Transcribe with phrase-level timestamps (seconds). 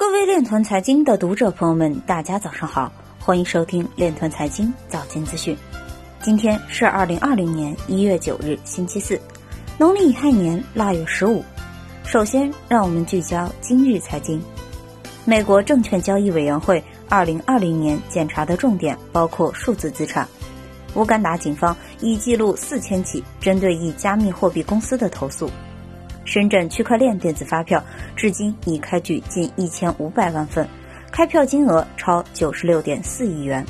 [0.00, 5.54] 各位链团财经的读者朋友们，大家早上好，欢迎收听链团财经早间资讯。
[6.22, 9.20] 今天是二零二零年一月九日，星期四，
[9.76, 11.44] 农历乙亥年腊月十五。
[12.02, 14.42] 首先，让我们聚焦今日财经。
[15.26, 20.26] 美国证券交易委员会二零二零年检查的重点包括数字资产。
[20.94, 25.50] 乌干达警方已记录四千起针对一加密货币公司的投诉。
[26.24, 27.82] 深圳区块链电子发票
[28.14, 30.66] 至今已开具近一千五百万份，
[31.10, 33.64] 开票金额超九十六点四亿元。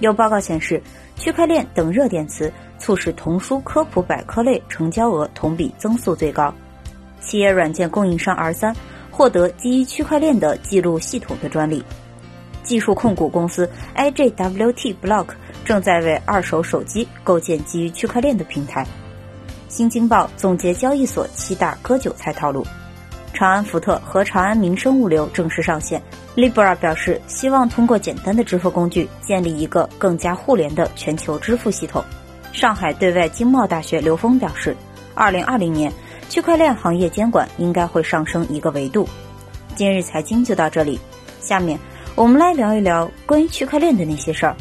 [0.00, 0.80] 有报告显示，
[1.16, 6.54] 区块链等热点词促使童书科普百科类成交额同比增速最高。
[7.20, 8.74] 企业软件供应商 R 三
[9.10, 11.84] 获得基于区块链的记录系统的专利。
[12.62, 15.26] 技术控股公司 IJWT Block
[15.64, 18.86] 正在为二手手机构建基于区块链的平台。
[19.70, 22.66] 新京报总结交易所七大割韭菜套路，
[23.32, 26.02] 长安福特和长安民生物流正式上线。
[26.34, 32.04] Libra 表示希望通过简单的支付工具建立一个更加互联的全球支付系统。
[32.52, 34.76] 上海对外经贸大学刘峰表示，
[35.14, 35.92] 二零二零年
[36.28, 39.08] 区块链行业监管应该会上升一个维度。
[39.76, 40.98] 今日财经就到这里，
[41.40, 41.78] 下面
[42.16, 44.56] 我们来聊一聊关于区块链的那些事儿。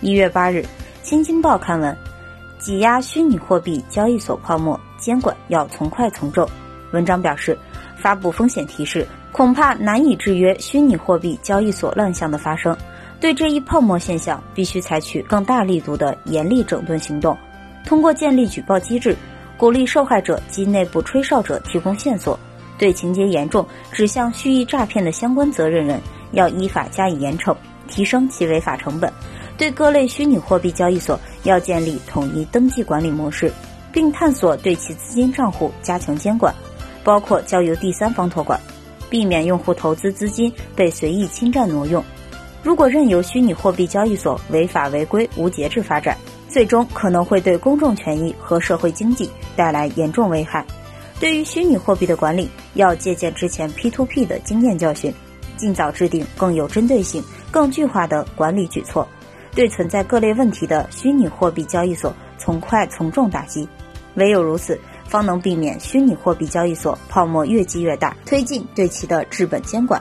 [0.00, 0.64] 一月八日，
[1.02, 1.94] 新京报刊文。
[2.58, 6.48] 挤压虚拟货币交易所泡沫，监管要从快从重。
[6.92, 7.56] 文章表示，
[7.96, 12.76] 发布风险提示，恐怕难以制约虚拟货币交易所乱象的发生。
[13.20, 17.36] 对这一泡沫现象，必须采取更大力度的严厉整顿行动。
[17.84, 19.16] 通过建立举报机制，
[19.56, 22.38] 鼓励受害者及内部吹哨者提供线索。
[22.76, 26.00] 对情节严重、指向蓄意诈骗的相关责任人，
[26.32, 27.54] 要依法加以严惩，
[27.88, 29.12] 提升其违法成本。
[29.58, 33.52] 对各类虚拟货币交易所要建立统一登记管理模式，
[33.92, 36.54] 并探索对其资金账户加强监管，
[37.02, 38.58] 包括交由第三方托管，
[39.10, 42.02] 避免用户投资资金被随意侵占挪用。
[42.62, 46.16] 如果任由虚拟货币交易所违法违规无节制发展，
[46.48, 50.64] 最终可能会对公众权益和社会经济带来严重危害。
[51.18, 55.12] 对于虚拟货币的管理，要借鉴之前 P2P 的经验教训，
[55.56, 57.20] 尽早制定更有针对性、
[57.50, 59.06] 更具化的管理举措。
[59.58, 63.68] 对存在各类问题的虚拟货币交易所从快从重打击，
[64.14, 70.00] 唯有如此，方能避免虚拟货币交易所泡沫越积越大，推进对其的治本监管。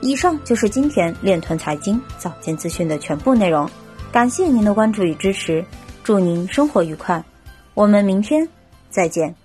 [0.00, 3.68] 以上就是今天链团财经早间资讯的全部内容，
[4.10, 5.62] 感谢您的关注与支持，
[6.02, 7.22] 祝您生活愉快，
[7.74, 8.48] 我们明天
[8.88, 9.38] 再见。